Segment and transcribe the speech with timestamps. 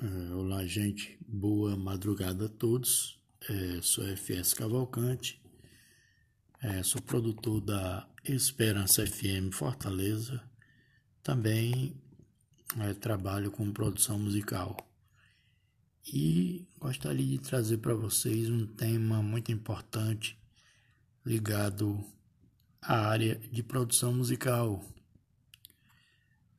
[0.00, 1.18] Uh, olá, gente.
[1.26, 3.18] Boa madrugada a todos.
[3.48, 5.42] É, sou FS Cavalcante.
[6.62, 10.40] É, sou produtor da Esperança FM Fortaleza.
[11.20, 12.00] Também
[12.78, 14.76] é, trabalho com produção musical.
[16.06, 20.38] E gostaria de trazer para vocês um tema muito importante
[21.26, 22.04] ligado
[22.80, 24.80] à área de produção musical.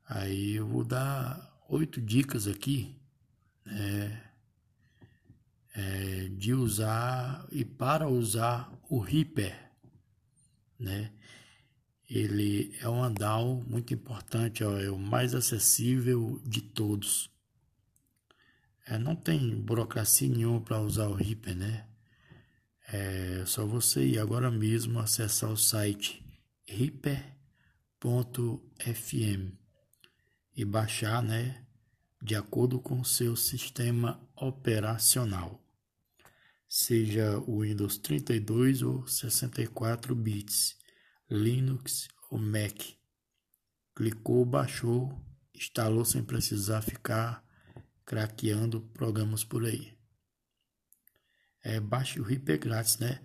[0.05, 2.98] Aí eu vou dar oito dicas aqui
[3.71, 4.21] é,
[5.75, 9.71] é, de usar e para usar o Reaper,
[10.79, 11.11] né?
[12.09, 17.29] Ele é um DAO muito importante, é o mais acessível de todos.
[18.87, 21.87] É, não tem burocracia nenhuma para usar o Reaper, né?
[22.91, 26.25] É só você ir agora mesmo acessar o site
[26.67, 27.29] reaper.fm
[30.55, 31.68] e baixar, né?
[32.21, 35.63] De acordo com seu sistema operacional,
[36.67, 40.77] seja o Windows 32 ou 64 bits,
[41.29, 42.77] Linux ou Mac.
[43.95, 45.11] Clicou, baixou,
[45.53, 47.43] instalou sem precisar ficar
[48.05, 49.97] craqueando programas por aí.
[51.63, 53.21] É, baixe o Reaper grátis, né?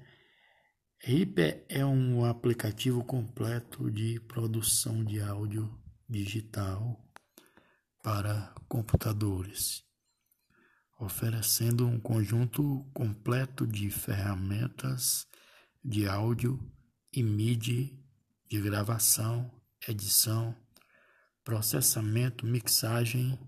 [0.98, 5.70] Reaper é um aplicativo completo de produção de áudio
[6.09, 7.03] digital
[8.05, 9.83] para computadores,
[11.00, 15.27] oferecendo um conjunto completo de ferramentas
[15.83, 16.60] de áudio
[17.10, 17.98] e MIDI
[18.47, 19.50] de gravação,
[19.88, 20.55] edição,
[21.42, 23.38] processamento, mixagem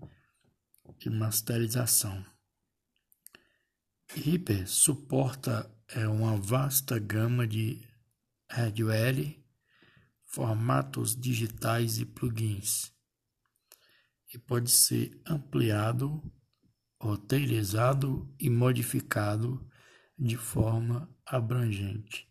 [1.05, 2.25] e masterização.
[4.07, 7.87] Reaper suporta é, uma vasta gama de
[8.49, 9.39] hardware,
[10.25, 12.96] formatos digitais e plugins
[14.33, 16.21] e pode ser ampliado,
[16.99, 19.65] roteirizado e modificado
[20.17, 22.27] de forma abrangente.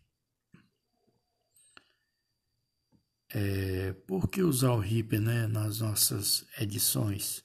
[3.29, 7.43] É, por que usar o Reaper né, nas nossas edições?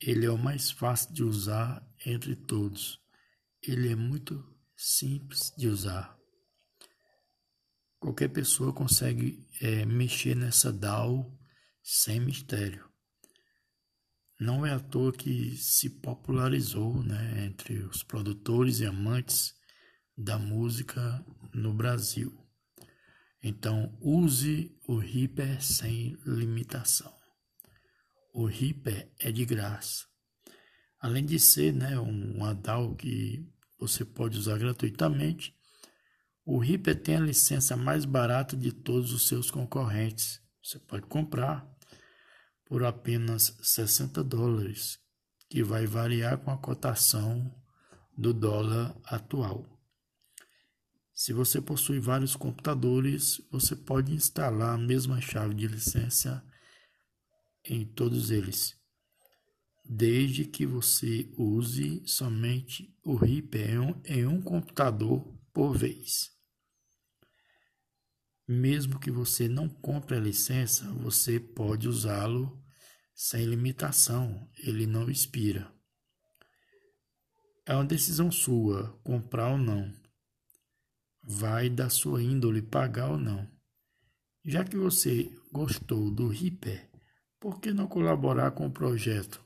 [0.00, 3.00] Ele é o mais fácil de usar entre todos.
[3.62, 4.44] Ele é muito
[4.76, 6.18] simples de usar.
[7.98, 11.38] Qualquer pessoa consegue é, mexer nessa DAW
[11.82, 12.93] sem mistério.
[14.38, 19.54] Não é à toa que se popularizou né, entre os produtores e amantes
[20.16, 22.36] da música no Brasil.
[23.42, 27.12] Então, use o Reaper sem limitação.
[28.32, 30.06] O Reaper é de graça.
[30.98, 33.46] Além de ser né, um ADAL que
[33.78, 35.54] você pode usar gratuitamente,
[36.44, 40.40] o Reaper tem a licença mais barata de todos os seus concorrentes.
[40.62, 41.66] Você pode comprar
[42.74, 44.98] por apenas 60 dólares,
[45.48, 47.54] que vai variar com a cotação
[48.18, 49.64] do dólar atual.
[51.14, 56.44] Se você possui vários computadores, você pode instalar a mesma chave de licença
[57.64, 58.76] em todos eles,
[59.84, 66.32] desde que você use somente o Reaper em um computador por vez.
[68.48, 72.63] Mesmo que você não compre a licença, você pode usá-lo
[73.14, 75.72] sem limitação, ele não expira.
[77.66, 79.92] É uma decisão sua comprar ou não.
[81.22, 83.48] Vai da sua índole pagar ou não.
[84.44, 86.90] Já que você gostou do Reaper,
[87.40, 89.42] por que não colaborar com o projeto?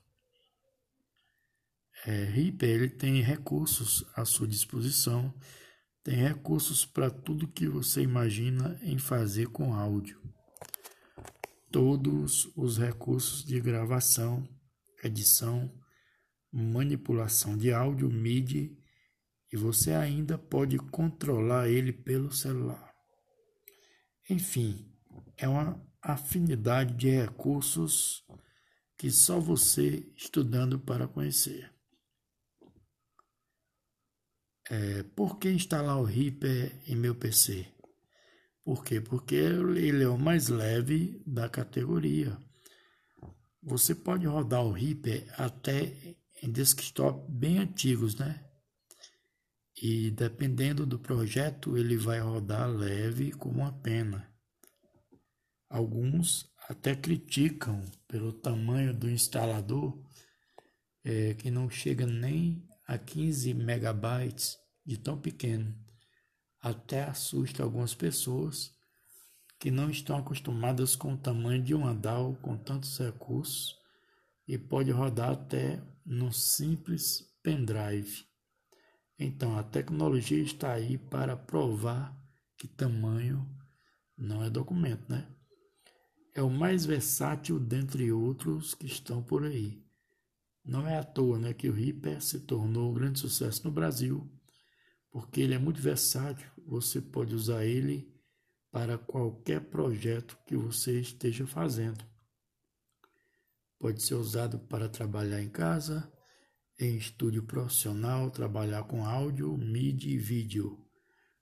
[2.07, 5.33] É, ele tem recursos à sua disposição
[6.09, 10.19] tem recursos para tudo que você imagina em fazer com áudio.
[11.71, 14.49] Todos os recursos de gravação,
[15.03, 15.71] edição,
[16.51, 18.77] manipulação de áudio, MIDI,
[19.53, 22.95] e você ainda pode controlar ele pelo celular.
[24.29, 24.91] Enfim,
[25.37, 28.25] é uma afinidade de recursos
[28.97, 31.73] que só você estudando para conhecer.
[34.71, 37.67] É, por que instalar o Reaper em meu PC?
[38.69, 39.01] Por quê?
[39.01, 42.37] Porque ele é o mais leve da categoria.
[43.63, 48.47] Você pode rodar o Reaper até em desktop bem antigos, né?
[49.81, 54.31] E dependendo do projeto, ele vai rodar leve como uma pena.
[55.71, 59.99] Alguns até criticam pelo tamanho do instalador,
[61.03, 65.88] é, que não chega nem a 15 megabytes de tão pequeno.
[66.61, 68.77] Até assusta algumas pessoas
[69.59, 73.77] que não estão acostumadas com o tamanho de um andal com tantos recursos
[74.47, 78.25] e pode rodar até num simples pendrive.
[79.19, 82.17] Então a tecnologia está aí para provar
[82.57, 83.49] que tamanho
[84.17, 85.29] não é documento, né?
[86.35, 89.85] É o mais versátil dentre outros que estão por aí.
[90.65, 94.31] Não é à toa né, que o Reaper se tornou um grande sucesso no Brasil,
[95.11, 98.13] porque ele é muito versátil, você pode usar ele
[98.71, 102.05] para qualquer projeto que você esteja fazendo.
[103.79, 106.13] Pode ser usado para trabalhar em casa,
[106.79, 110.85] em estúdio profissional, trabalhar com áudio, MIDI e vídeo.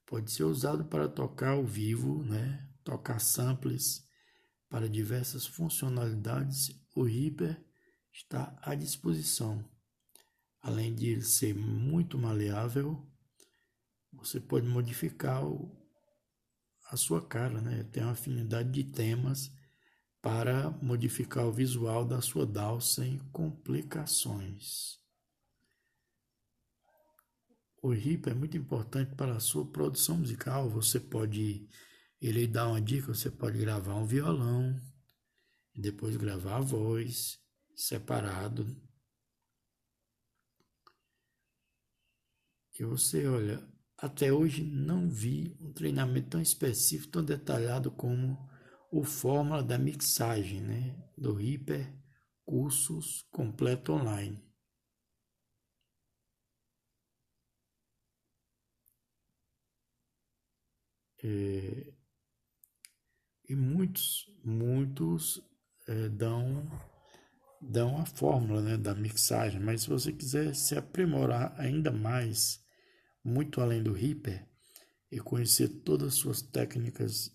[0.07, 2.67] Pode ser usado para tocar ao vivo, né?
[2.85, 4.07] tocar samples
[4.69, 6.71] para diversas funcionalidades.
[6.95, 7.61] O Reaper
[8.13, 9.69] está à disposição.
[10.63, 13.05] Além de ser muito maleável,
[14.19, 15.71] você pode modificar o,
[16.91, 17.85] a sua cara, né?
[17.85, 19.51] Tem uma afinidade de temas
[20.21, 24.99] para modificar o visual da sua DAW sem complicações.
[27.83, 30.69] O RIP é muito importante para a sua produção musical.
[30.71, 31.69] Você pode,
[32.21, 34.81] ele dá uma dica, você pode gravar um violão,
[35.77, 37.39] e depois gravar a voz
[37.75, 38.67] separado.
[42.79, 43.63] E você, olha,
[43.99, 48.39] até hoje não vi um treinamento tão específico, tão detalhado como
[48.91, 51.93] o Fórmula da Mixagem, né, do Reaper
[52.45, 54.43] Cursos Completo Online.
[61.23, 61.93] É,
[63.49, 65.43] e muitos, muitos
[65.87, 66.69] é, dão,
[67.61, 72.65] dão a fórmula né, da mixagem, mas se você quiser se aprimorar ainda mais,
[73.27, 74.47] muito além do Reaper,
[75.11, 77.33] e conhecer todas as suas técnicas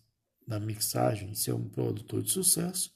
[0.47, 2.93] da mixagem, ser um produtor de sucesso,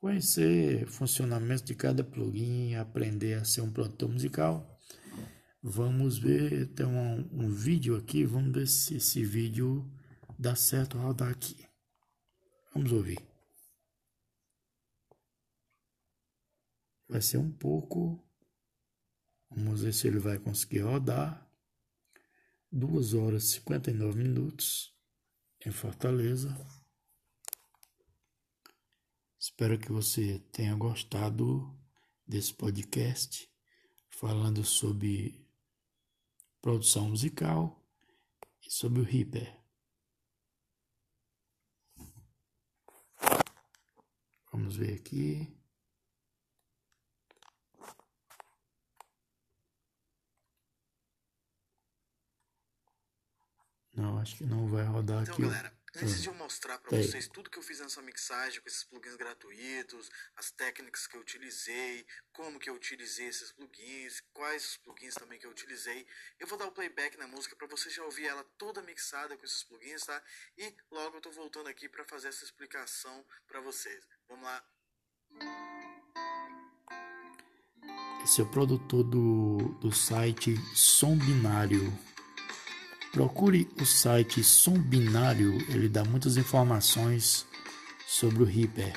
[0.00, 4.76] conhecer funcionamento de cada plugin, aprender a ser um produtor musical,
[5.68, 9.84] Vamos ver, tem um, um vídeo aqui, vamos ver se esse vídeo
[10.38, 11.66] dá certo rodar aqui.
[12.72, 13.18] Vamos ouvir.
[17.08, 18.24] Vai ser um pouco.
[19.50, 21.45] Vamos ver se ele vai conseguir rodar.
[22.72, 24.94] 2 horas e 59 minutos
[25.64, 26.54] em Fortaleza.
[29.38, 31.72] Espero que você tenha gostado
[32.26, 33.48] desse podcast
[34.08, 35.46] falando sobre
[36.60, 37.80] produção musical
[38.62, 39.56] e sobre o Reaper.
[44.50, 45.55] Vamos ver aqui.
[53.96, 55.42] Não, acho que não vai rodar então, aqui.
[55.42, 55.72] Galera,
[56.02, 59.16] Antes de eu mostrar para vocês tudo que eu fiz nessa mixagem com esses plugins
[59.16, 65.14] gratuitos, as técnicas que eu utilizei, como que eu utilizei esses plugins, quais os plugins
[65.14, 66.06] também que eu utilizei,
[66.38, 69.44] eu vou dar o playback na música para você já ouvir ela toda mixada com
[69.46, 70.22] esses plugins, tá?
[70.58, 74.06] E logo eu tô voltando aqui para fazer essa explicação para vocês.
[74.28, 74.62] Vamos lá.
[78.22, 82.15] Esse é o produtor do, do site Som Binário.
[83.16, 87.46] Procure o site Som Binário, ele dá muitas informações
[88.06, 88.92] sobre o Reaper.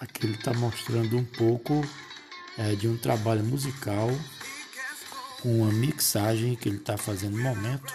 [0.00, 1.84] Aqui ele está mostrando um pouco
[2.56, 4.08] é, de um trabalho musical,
[5.44, 7.92] uma mixagem que ele está fazendo no momento.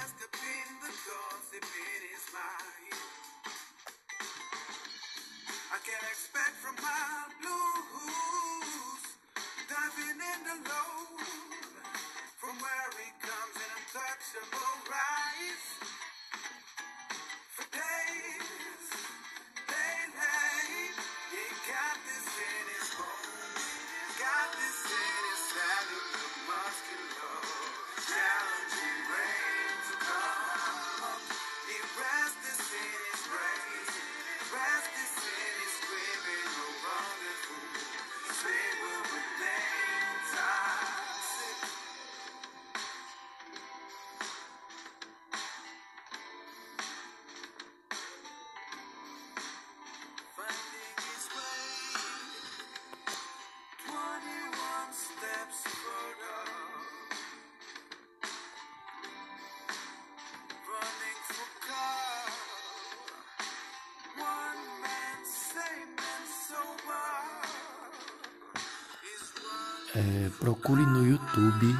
[70.04, 71.76] É, procure no YouTube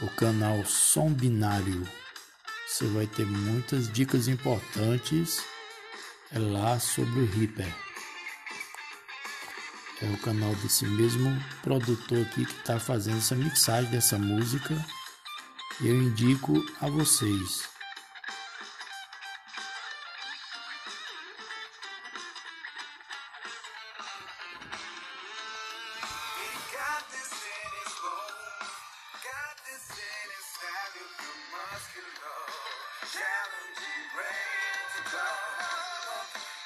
[0.00, 1.86] o canal Som Binário.
[2.66, 5.42] Você vai ter muitas dicas importantes
[6.32, 7.72] é lá sobre o Reaper.
[10.02, 11.30] É o canal desse mesmo
[11.62, 14.74] produtor aqui que está fazendo essa mixagem dessa música.
[15.80, 17.75] Eu indico a vocês.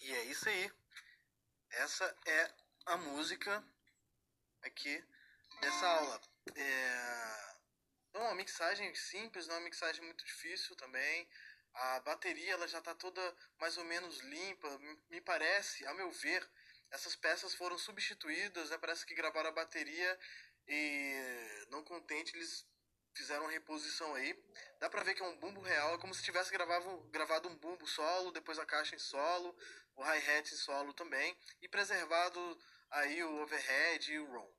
[0.00, 0.72] E é isso aí.
[1.70, 2.50] Essa é
[2.86, 3.64] a música
[4.62, 5.04] aqui
[5.60, 6.20] dessa aula.
[6.54, 11.28] É uma mixagem simples, não é uma mixagem muito difícil também.
[11.74, 14.78] A bateria ela já está toda mais ou menos limpa.
[15.10, 16.48] Me parece, a meu ver,
[16.90, 18.70] essas peças foram substituídas.
[18.70, 18.78] Né?
[18.78, 20.18] Parece que gravaram a bateria
[20.66, 22.66] e não contente eles
[23.18, 24.32] fizeram uma reposição aí.
[24.78, 27.56] Dá pra ver que é um bumbo real, é como se tivesse gravado, gravado um
[27.56, 29.56] bumbo solo, depois a caixa em solo,
[29.96, 32.40] o hi-hat em solo também, e preservado
[32.90, 34.50] aí o overhead e o ROM.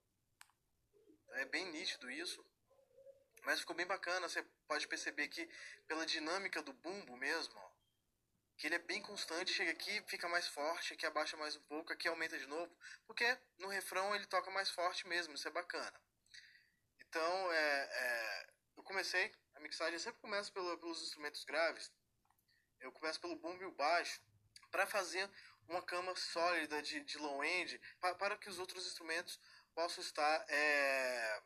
[1.31, 2.45] É bem nítido isso,
[3.43, 5.49] mas ficou bem bacana, você pode perceber que
[5.87, 7.69] pela dinâmica do bumbo mesmo, ó,
[8.57, 11.93] que ele é bem constante, chega aqui, fica mais forte, aqui abaixa mais um pouco,
[11.93, 12.75] aqui aumenta de novo,
[13.07, 16.08] porque no refrão ele toca mais forte mesmo, isso é bacana.
[17.09, 21.91] Então, é, é, eu comecei, a mixagem sempre começa pelo, pelos instrumentos graves,
[22.79, 24.21] eu começo pelo bumbo e o baixo,
[24.69, 25.27] para fazer
[25.67, 29.39] uma cama sólida de, de low end, para, para que os outros instrumentos
[29.73, 31.41] possam estar é,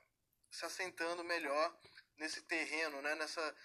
[0.51, 1.73] se assentando melhor
[2.17, 3.55] nesse terreno, né, nessa,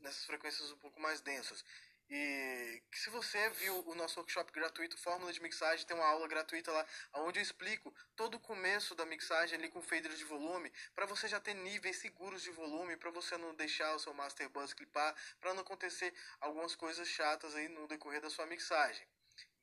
[0.00, 1.64] nessas frequências um pouco mais densas.
[2.08, 6.70] E se você viu o nosso workshop gratuito Fórmula de Mixagem, tem uma aula gratuita
[6.70, 11.04] lá, onde eu explico todo o começo da mixagem ali com fader de volume, para
[11.04, 14.72] você já ter níveis seguros de volume, para você não deixar o seu master bus
[14.72, 19.06] clipar, para não acontecer algumas coisas chatas aí no decorrer da sua mixagem.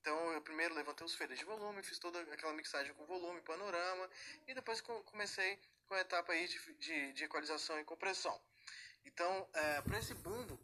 [0.01, 4.09] Então eu primeiro levantei os faders de volume, fiz toda aquela mixagem com volume, panorama,
[4.45, 5.57] e depois comecei
[5.87, 8.37] com a etapa aí de, de, de equalização e compressão.
[9.05, 10.59] Então, é, para esse bumbo,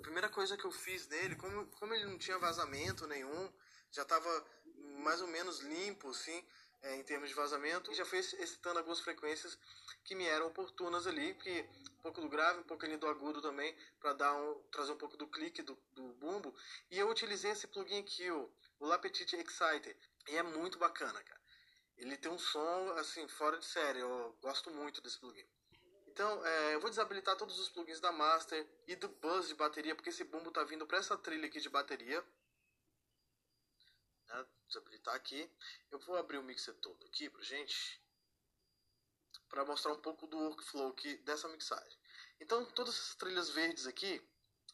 [0.00, 3.52] a primeira coisa que eu fiz nele, como, como ele não tinha vazamento nenhum,
[3.92, 4.46] já estava
[5.04, 6.42] mais ou menos limpo, assim,
[6.82, 9.58] é, em termos de vazamento, e já fui excitando algumas frequências
[10.02, 13.76] que me eram oportunas ali, que um pouco do grave, um pouco do agudo também,
[14.00, 16.54] para dar um, trazer um pouco do clique do, do bumbo.
[16.90, 19.94] E eu utilizei esse plugin aqui, o, o Lapetite Exciter,
[20.28, 21.40] e é muito bacana, cara.
[21.98, 25.46] Ele tem um som, assim, fora de série, eu gosto muito desse plugin.
[26.20, 29.94] Então, é, eu vou desabilitar todos os plugins da Master e do Buzz de bateria,
[29.94, 32.22] porque esse bumbo está vindo para essa trilha aqui de bateria.
[34.28, 34.46] Né?
[34.66, 35.50] Desabilitar aqui.
[35.90, 37.98] Eu vou abrir o mixer todo aqui pra gente,
[39.48, 41.98] para mostrar um pouco do workflow aqui dessa mixagem.
[42.38, 44.22] Então, todas essas trilhas verdes aqui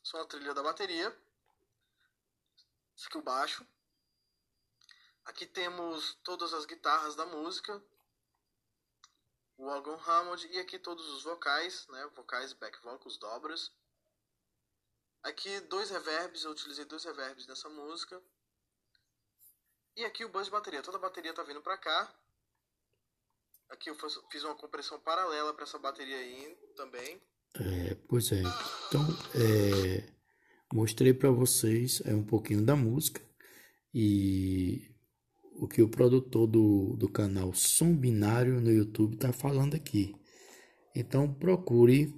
[0.03, 1.17] são a trilha da bateria.
[2.97, 3.65] Esse aqui o baixo.
[5.25, 7.81] Aqui temos todas as guitarras da música,
[9.59, 13.73] o órgão Hammond e aqui todos os vocais, né, vocais, back vocals, dobras.
[15.23, 18.23] Aqui dois reverbs, eu utilizei dois reverbs nessa música.
[19.97, 22.15] E aqui o bus de bateria, toda a bateria está vindo para cá.
[23.71, 23.97] Aqui eu
[24.31, 27.21] fiz uma compressão paralela para essa bateria aí também.
[27.55, 28.43] É, pois é.
[28.87, 29.03] Então,
[29.35, 30.13] é,
[30.73, 33.21] mostrei para vocês é, um pouquinho da música
[33.93, 34.95] e
[35.59, 40.15] o que o produtor do, do canal Som Binário no YouTube está falando aqui.
[40.95, 42.15] Então procure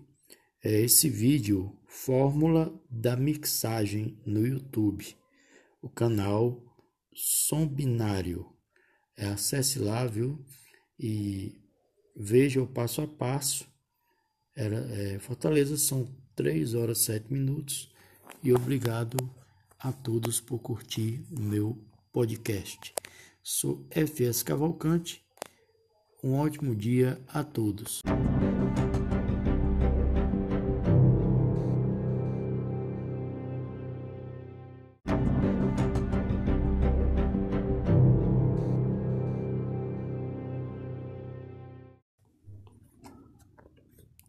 [0.63, 5.17] é, esse vídeo Fórmula da Mixagem no YouTube,
[5.81, 6.63] o canal
[7.15, 8.47] Som Binário.
[9.17, 10.45] É, acesse lá, viu?
[10.99, 11.61] E
[12.17, 13.67] veja o passo a passo.
[14.55, 17.91] Era, é, Fortaleza são 3 horas 7 minutos.
[18.43, 19.17] E obrigado
[19.79, 22.95] a todos por curtir o meu podcast.
[23.43, 25.25] Sou FS Cavalcante.
[26.23, 28.03] Um ótimo dia a todos.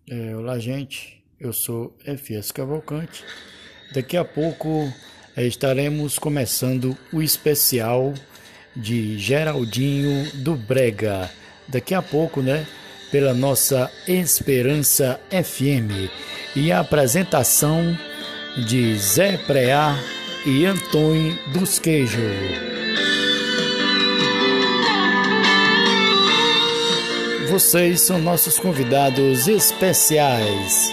[0.07, 1.23] É, olá, gente.
[1.39, 3.23] Eu sou FS Cavalcante.
[3.93, 4.91] Daqui a pouco
[5.35, 8.13] é, estaremos começando o especial
[8.75, 11.29] de Geraldinho do Brega.
[11.67, 12.65] Daqui a pouco, né?
[13.11, 16.09] Pela nossa Esperança FM.
[16.55, 17.97] E a apresentação
[18.67, 19.97] de Zé Preá
[20.45, 22.69] e Antônio dos Queijos.
[27.49, 30.91] Vocês são nossos convidados especiais.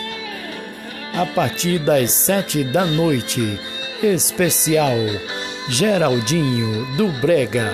[1.14, 3.58] A partir das sete da noite,
[4.02, 4.96] especial
[5.68, 7.72] Geraldinho do Brega.